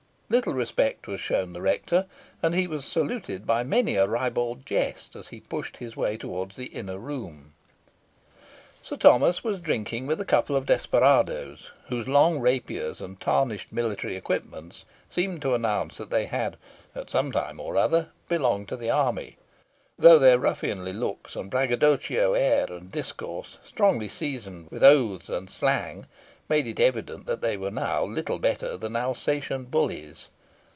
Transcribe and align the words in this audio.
Little 0.33 0.53
respect 0.53 1.07
was 1.07 1.19
shown 1.19 1.51
the 1.51 1.61
rector, 1.61 2.05
and 2.41 2.55
he 2.55 2.65
was 2.65 2.85
saluted 2.85 3.45
by 3.45 3.63
many 3.63 3.95
a 3.97 4.07
ribald 4.07 4.65
jest 4.65 5.13
as 5.13 5.27
he 5.27 5.41
pushed 5.41 5.75
his 5.75 5.97
way 5.97 6.15
towards 6.15 6.55
the 6.55 6.67
inner 6.67 6.97
room. 6.97 7.53
Sir 8.81 8.95
Thomas 8.95 9.43
was 9.43 9.59
drinking 9.59 10.07
with 10.07 10.21
a 10.21 10.25
couple 10.25 10.55
of 10.55 10.67
desperadoes, 10.67 11.71
whose 11.89 12.07
long 12.07 12.39
rapiers 12.39 13.01
and 13.01 13.19
tarnished 13.19 13.73
military 13.73 14.15
equipments 14.15 14.85
seemed 15.09 15.41
to 15.41 15.53
announce 15.53 15.97
that 15.97 16.11
they 16.11 16.27
had, 16.27 16.55
at 16.95 17.09
some 17.09 17.33
time 17.33 17.59
or 17.59 17.75
other, 17.75 18.11
belonged 18.29 18.69
to 18.69 18.77
the 18.77 18.89
army, 18.89 19.35
though 19.99 20.17
their 20.17 20.39
ruffianly 20.39 20.93
looks 20.93 21.35
and 21.35 21.51
braggadocio 21.51 22.35
air 22.35 22.67
and 22.71 22.89
discourse, 22.89 23.57
strongly 23.65 24.07
seasoned 24.07 24.69
with 24.71 24.81
oaths 24.81 25.27
and 25.27 25.49
slang, 25.49 26.05
made 26.49 26.67
it 26.67 26.81
evident 26.81 27.25
that 27.27 27.39
they 27.39 27.55
were 27.55 27.71
now 27.71 28.03
little 28.03 28.37
better 28.37 28.75
than 28.75 28.93
Alsatian 28.93 29.63
bullies. 29.63 30.27